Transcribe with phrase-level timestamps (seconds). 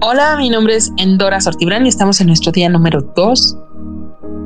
[0.00, 3.56] Hola, mi nombre es Endora Sortibrán y estamos en nuestro día número 2.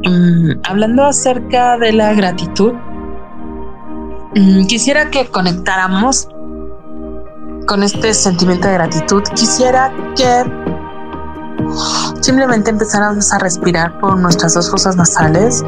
[0.05, 2.75] Mm, hablando acerca de la gratitud,
[4.35, 6.29] mm, quisiera que conectáramos
[7.67, 9.23] con este sentimiento de gratitud.
[9.35, 10.45] Quisiera que
[12.21, 15.65] simplemente empezáramos a respirar por nuestras dos fosas nasales.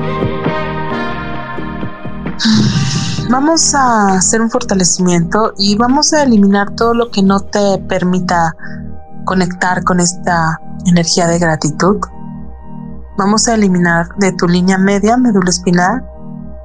[3.32, 8.54] Vamos a hacer un fortalecimiento y vamos a eliminar todo lo que no te permita
[9.24, 11.96] conectar con esta energía de gratitud.
[13.16, 16.06] Vamos a eliminar de tu línea media, médula espinal,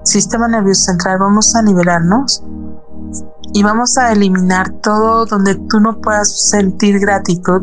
[0.03, 2.43] sistema nervioso central, vamos a nivelarnos
[3.53, 7.61] y vamos a eliminar todo donde tú no puedas sentir gratitud,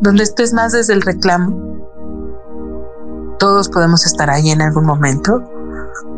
[0.00, 1.54] donde estés más desde el reclamo.
[3.38, 5.46] Todos podemos estar ahí en algún momento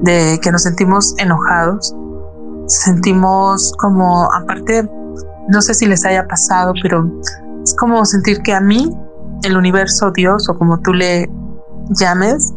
[0.03, 1.95] de que nos sentimos enojados,
[2.67, 4.89] sentimos como, aparte,
[5.49, 7.11] no sé si les haya pasado, pero
[7.63, 8.91] es como sentir que a mí,
[9.43, 11.31] el universo, Dios o como tú le
[11.91, 12.53] llames,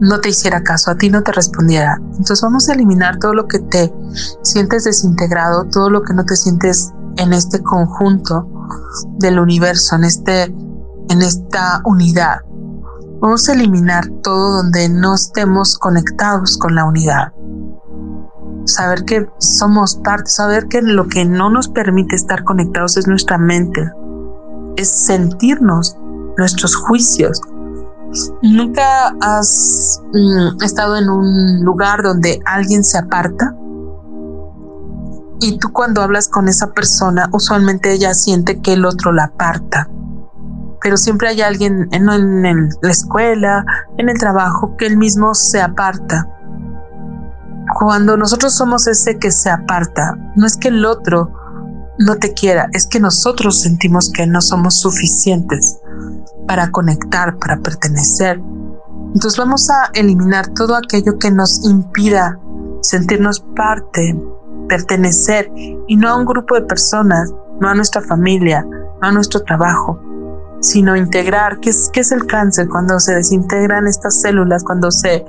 [0.00, 1.96] no te hiciera caso, a ti no te respondiera.
[2.10, 3.92] Entonces vamos a eliminar todo lo que te
[4.42, 8.48] sientes desintegrado, todo lo que no te sientes en este conjunto
[9.18, 10.54] del universo, en este
[11.08, 12.40] en esta unidad.
[13.22, 17.32] Vamos a eliminar todo donde no estemos conectados con la unidad.
[18.64, 23.38] Saber que somos parte, saber que lo que no nos permite estar conectados es nuestra
[23.38, 23.88] mente,
[24.76, 25.96] es sentirnos
[26.36, 27.40] nuestros juicios.
[28.42, 33.54] ¿Nunca has mm, estado en un lugar donde alguien se aparta?
[35.40, 39.88] Y tú cuando hablas con esa persona, usualmente ella siente que el otro la aparta.
[40.82, 43.64] Pero siempre hay alguien en, la escuela,
[43.98, 46.28] en el trabajo, que él mismo se aparta.
[47.78, 51.32] Cuando nosotros somos ese que se aparta, no es que el otro
[51.98, 55.78] no te quiera, es que nosotros sentimos que no somos suficientes
[56.48, 58.40] para conectar, para pertenecer.
[59.14, 62.38] Entonces vamos a eliminar todo aquello que nos impida
[62.82, 64.18] sentirnos parte,
[64.68, 65.50] pertenecer,
[65.86, 68.64] y no a un grupo de personas, no a nuestra familia,
[69.00, 70.00] no a nuestro trabajo,
[70.62, 71.58] sino integrar.
[71.60, 72.68] ¿Qué es, qué es el cáncer?
[72.68, 75.24] Cuando se desintegran estas células, cuando se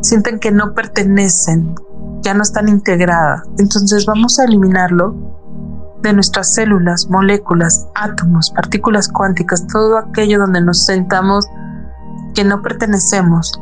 [0.00, 1.74] sienten que no pertenecen,
[2.22, 3.42] ya no están integradas.
[3.58, 5.14] Entonces vamos a eliminarlo
[6.02, 11.46] de nuestras células, moléculas, átomos, partículas cuánticas, todo aquello donde nos sentamos
[12.34, 13.52] que no pertenecemos,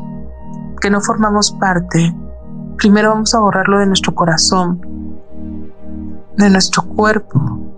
[0.80, 2.14] que no formamos parte.
[2.76, 4.80] Primero vamos a borrarlo de nuestro corazón,
[6.36, 7.74] de nuestro cuerpo,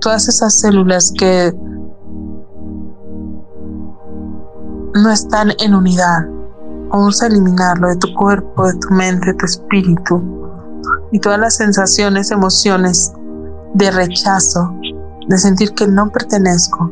[0.00, 1.52] todas esas células que
[4.96, 6.26] no están en unidad.
[6.90, 10.22] Vamos a eliminarlo de tu cuerpo, de tu mente, de tu espíritu
[11.12, 13.12] y todas las sensaciones, emociones
[13.74, 14.72] de rechazo,
[15.28, 16.90] de sentir que no pertenezco.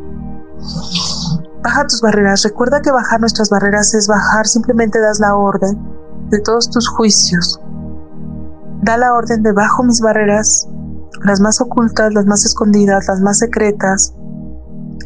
[1.63, 2.43] Baja tus barreras.
[2.43, 5.79] Recuerda que bajar nuestras barreras es bajar, simplemente das la orden
[6.31, 7.61] de todos tus juicios.
[8.83, 10.69] Da la orden de bajo mis barreras,
[11.23, 14.15] las más ocultas, las más escondidas, las más secretas.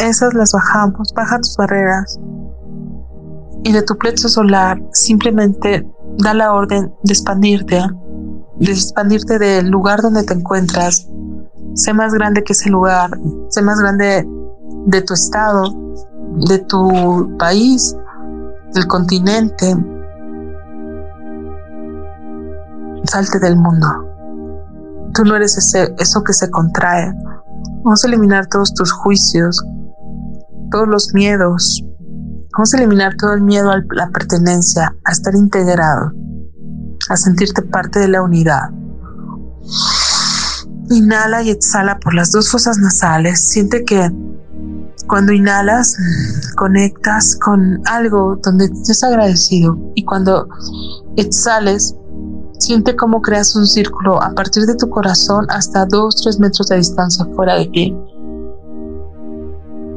[0.00, 1.12] Esas las bajamos.
[1.14, 2.18] Baja tus barreras.
[3.64, 5.86] Y de tu plexo solar, simplemente
[6.18, 7.82] da la orden de expandirte,
[8.56, 11.08] de expandirte del lugar donde te encuentras,
[11.74, 13.10] sé más grande que ese lugar,
[13.48, 14.26] sé más grande
[14.86, 15.74] de tu estado,
[16.48, 17.96] de tu país,
[18.74, 19.76] del continente.
[23.04, 23.86] Salte del mundo.
[25.14, 27.12] Tú no eres ese, eso que se contrae.
[27.82, 29.64] Vamos a eliminar todos tus juicios,
[30.70, 31.82] todos los miedos.
[32.58, 36.12] Vamos a eliminar todo el miedo a la pertenencia, a estar integrado,
[37.08, 38.70] a sentirte parte de la unidad.
[40.90, 43.48] Inhala y exhala por las dos fosas nasales.
[43.48, 44.10] Siente que
[45.06, 45.96] cuando inhalas
[46.56, 50.48] conectas con algo donde estés agradecido y cuando
[51.16, 51.94] exhales
[52.58, 57.24] siente cómo creas un círculo a partir de tu corazón hasta 2-3 metros de distancia
[57.36, 57.96] fuera de ti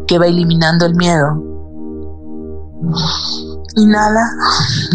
[0.06, 1.51] que va eliminando el miedo.
[3.78, 4.30] Inhala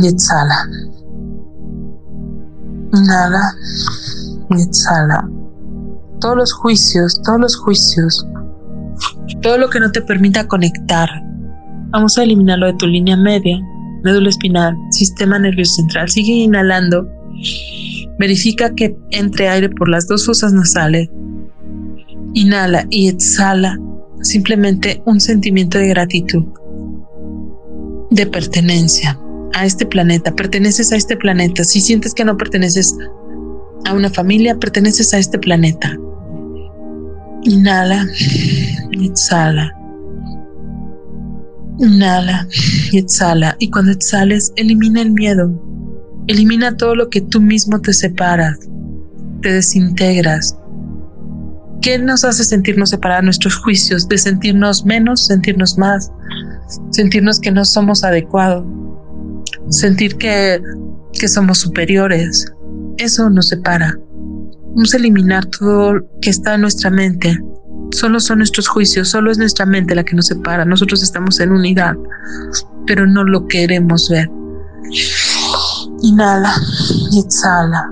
[0.02, 0.68] y exhala.
[2.92, 3.54] Inhala
[4.50, 5.28] y exhala
[6.20, 8.26] todos los juicios, todos los juicios,
[9.42, 11.08] todo lo que no te permita conectar.
[11.90, 13.58] Vamos a eliminarlo de tu línea media,
[14.02, 16.08] médula espinal, sistema nervioso central.
[16.08, 17.08] Sigue inhalando.
[18.18, 21.08] Verifica que entre aire por las dos fosas nasales.
[22.34, 23.78] Inhala y exhala
[24.22, 26.44] simplemente un sentimiento de gratitud,
[28.16, 29.18] de pertenencia
[29.54, 30.34] a este planeta.
[30.34, 31.62] Perteneces a este planeta.
[31.64, 32.96] Si sientes que no perteneces
[33.84, 35.96] a una familia, perteneces a este planeta
[37.46, 38.04] Inhala
[38.90, 39.72] y exhala.
[41.78, 42.48] Inhala
[42.90, 43.56] y exhala.
[43.60, 45.52] Y cuando exhales, elimina el miedo.
[46.26, 48.58] Elimina todo lo que tú mismo te separas,
[49.42, 50.56] te desintegras.
[51.82, 54.08] ¿Qué nos hace sentirnos separados nuestros juicios?
[54.08, 56.10] De sentirnos menos, sentirnos más,
[56.90, 58.64] sentirnos que no somos adecuados,
[59.70, 60.60] sentir que,
[61.12, 62.52] que somos superiores.
[62.98, 63.98] Eso nos separa.
[64.74, 67.38] Vamos a eliminar todo que está en nuestra mente.
[67.92, 70.64] Solo son nuestros juicios, solo es nuestra mente la que nos separa.
[70.64, 71.94] Nosotros estamos en unidad,
[72.86, 74.28] pero no lo queremos ver.
[76.02, 76.52] Inhala
[77.12, 77.90] y exhala.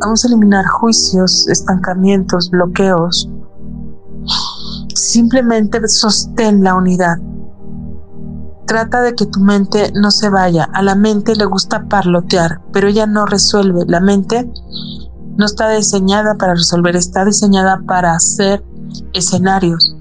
[0.00, 3.28] Vamos a eliminar juicios, estancamientos, bloqueos.
[4.94, 7.16] Simplemente sostén la unidad.
[8.66, 10.64] Trata de que tu mente no se vaya.
[10.72, 13.84] A la mente le gusta parlotear, pero ella no resuelve.
[13.86, 14.50] La mente
[15.36, 18.64] no está diseñada para resolver, está diseñada para hacer
[19.12, 19.94] escenarios.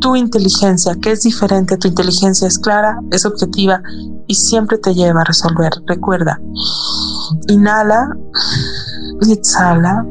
[0.00, 3.82] Tu inteligencia, que es diferente, tu inteligencia es clara, es objetiva
[4.26, 5.72] y siempre te lleva a resolver.
[5.86, 6.40] Recuerda,
[7.48, 8.16] inhala
[9.22, 10.06] y exhala.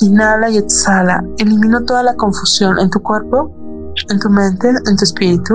[0.00, 1.24] Inhala y exhala.
[1.38, 3.52] Elimino toda la confusión en tu cuerpo,
[4.08, 5.54] en tu mente, en tu espíritu.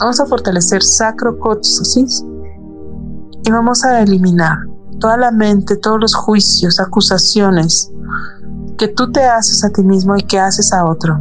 [0.00, 2.24] Vamos a fortalecer sacro coxis
[3.44, 4.58] y vamos a eliminar
[5.00, 7.90] toda la mente, todos los juicios, acusaciones
[8.76, 11.18] que tú te haces a ti mismo y que haces a otro.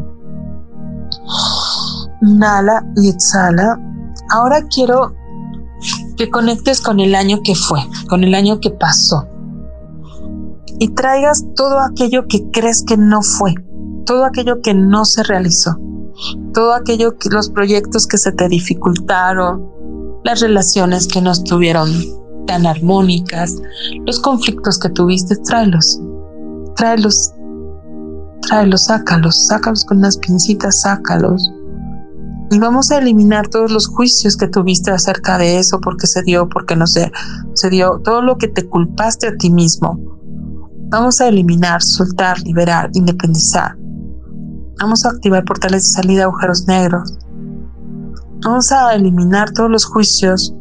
[2.21, 3.79] Inhala y exhala.
[4.31, 5.13] Ahora quiero
[6.17, 7.79] que conectes con el año que fue,
[8.09, 9.27] con el año que pasó.
[10.79, 13.53] Y traigas todo aquello que crees que no fue,
[14.05, 15.77] todo aquello que no se realizó,
[16.53, 19.69] todo aquello que los proyectos que se te dificultaron,
[20.23, 21.89] las relaciones que no estuvieron
[22.47, 23.55] tan armónicas,
[24.05, 25.99] los conflictos que tuviste, tráelos,
[26.75, 27.33] tráelos,
[28.47, 31.51] tráelos, sácalos, sácalos con unas pincitas, sácalos.
[32.51, 36.47] Y vamos a eliminar todos los juicios que tuviste acerca de eso, porque se dio,
[36.47, 37.11] porque no se,
[37.55, 39.99] se dio, todo lo que te culpaste a ti mismo.
[40.89, 43.75] Vamos a eliminar, soltar, liberar, independizar.
[44.79, 47.17] Vamos a activar portales de salida, agujeros negros.
[48.43, 50.53] Vamos a eliminar todos los juicios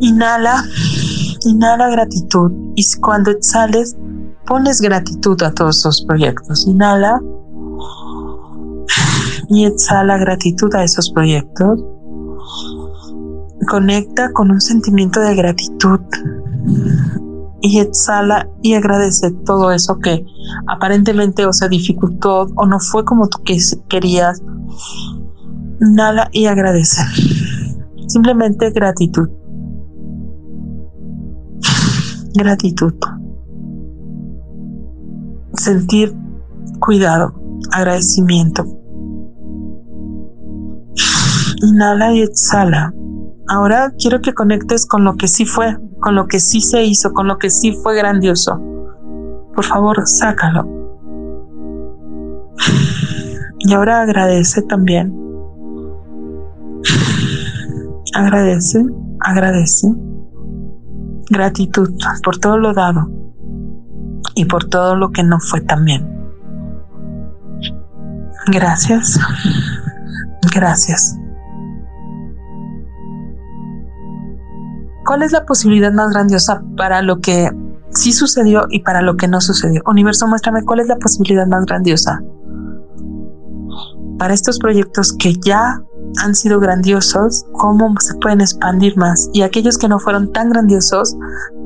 [0.00, 0.62] Inhala,
[1.44, 3.96] inhala gratitud y cuando exhales
[4.46, 6.66] pones gratitud a todos esos proyectos.
[6.66, 7.20] Inhala
[9.48, 11.80] y exhala gratitud a esos proyectos.
[13.68, 16.00] Conecta con un sentimiento de gratitud
[17.66, 20.24] y exhala y agradece todo eso que
[20.68, 23.38] aparentemente o se dificultó o no fue como tú
[23.88, 24.40] querías.
[25.80, 27.02] Inhala y agradece.
[28.06, 29.28] Simplemente gratitud.
[32.34, 32.94] Gratitud.
[35.54, 36.14] Sentir
[36.78, 37.34] cuidado,
[37.72, 38.64] agradecimiento.
[41.62, 42.94] Inhala y exhala.
[43.48, 47.12] Ahora quiero que conectes con lo que sí fue, con lo que sí se hizo,
[47.12, 48.60] con lo que sí fue grandioso.
[49.54, 50.66] Por favor, sácalo.
[53.58, 55.14] Y ahora agradece también.
[58.14, 58.84] Agradece,
[59.20, 59.94] agradece
[61.30, 61.90] gratitud
[62.22, 63.08] por todo lo dado
[64.34, 66.06] y por todo lo que no fue también.
[68.46, 69.18] Gracias,
[70.54, 71.16] gracias.
[75.06, 77.50] ¿Cuál es la posibilidad más grandiosa para lo que
[77.90, 79.82] sí sucedió y para lo que no sucedió?
[79.86, 82.20] Universo, muéstrame cuál es la posibilidad más grandiosa
[84.18, 85.80] para estos proyectos que ya
[86.22, 89.28] han sido grandiosos, cómo se pueden expandir más.
[89.32, 91.16] Y aquellos que no fueron tan grandiosos,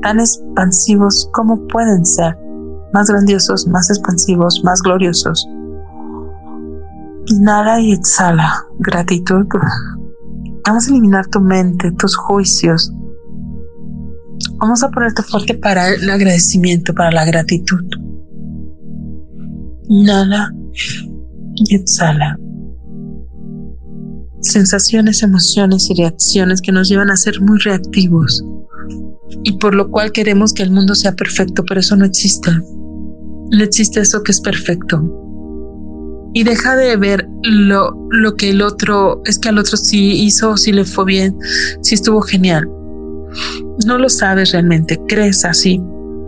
[0.01, 2.37] tan expansivos, cómo pueden ser
[2.93, 5.47] más grandiosos, más expansivos, más gloriosos.
[7.27, 8.65] Inhala y exhala.
[8.79, 9.45] Gratitud.
[10.65, 12.91] Vamos a eliminar tu mente, tus juicios.
[14.61, 17.83] Vamos a ponerte fuerte para el agradecimiento, para la gratitud.
[19.89, 20.53] Inhala
[21.55, 22.37] y exhala
[24.41, 28.43] sensaciones, emociones y reacciones que nos llevan a ser muy reactivos
[29.43, 32.51] y por lo cual queremos que el mundo sea perfecto, pero eso no existe.
[32.51, 35.01] No existe eso que es perfecto.
[36.33, 40.57] Y deja de ver lo, lo que el otro, es que al otro sí hizo,
[40.57, 41.37] sí le fue bien,
[41.81, 42.67] sí estuvo genial.
[43.85, 45.81] No lo sabes realmente, crees así,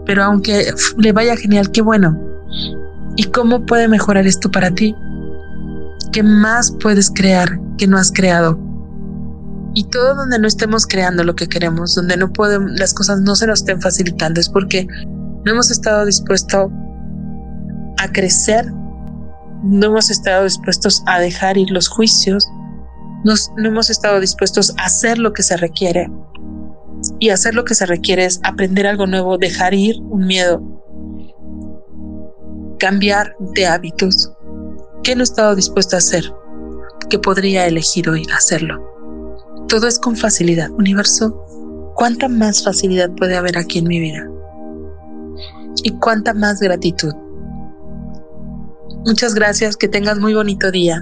[0.05, 2.19] pero aunque le vaya genial, qué bueno.
[3.15, 4.95] ¿Y cómo puede mejorar esto para ti?
[6.12, 8.60] ¿Qué más puedes crear que no has creado?
[9.75, 13.36] Y todo donde no estemos creando lo que queremos, donde no podemos, las cosas no
[13.36, 14.88] se nos estén facilitando, es porque
[15.45, 16.72] no hemos estado dispuestos
[17.98, 18.72] a crecer,
[19.63, 22.48] no hemos estado dispuestos a dejar ir los juicios,
[23.24, 23.36] no
[23.67, 26.10] hemos estado dispuestos a hacer lo que se requiere.
[27.24, 30.62] Y hacer lo que se requiere es aprender algo nuevo, dejar ir un miedo,
[32.80, 34.30] cambiar de hábitos.
[35.03, 36.30] ¿Qué no he estado dispuesto a hacer?
[37.10, 38.77] Que podría elegir hoy hacerlo.
[39.70, 40.70] Todo es con facilidad.
[40.72, 44.30] Universo, ¿cuánta más facilidad puede haber aquí en mi vida?
[45.82, 47.13] Y cuánta más gratitud.
[49.06, 51.01] Muchas gracias, que tengas muy bonito día.